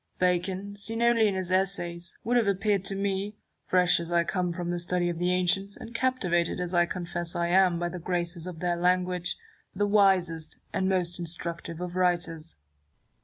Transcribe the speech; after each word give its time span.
Bacon, 0.17 0.75
seen 0.75 0.99
only 1.03 1.27
in 1.27 1.35
his 1.35 1.51
Essays, 1.51 2.17
would 2.23 2.35
have 2.35 2.47
appeared 2.47 2.83
to 2.85 2.95
me 2.95 3.37
(fresh 3.67 3.99
as 3.99 4.11
I 4.11 4.23
come 4.23 4.51
from 4.51 4.71
the 4.71 4.79
study 4.79 5.09
of 5.09 5.19
the 5.19 5.31
ancients, 5.31 5.77
and 5.77 5.93
captivated 5.93 6.59
as 6.59 6.73
I 6.73 6.87
confess 6.87 7.35
I 7.35 7.49
am 7.49 7.77
by 7.77 7.89
the 7.89 7.99
graces 7.99 8.47
of 8.47 8.61
their 8.61 8.75
language) 8.77 9.37
the 9.75 9.85
wisest 9.85 10.57
and 10.73 10.89
most 10.89 11.19
instructive 11.19 11.79
of 11.79 11.95
writers. 11.95 12.55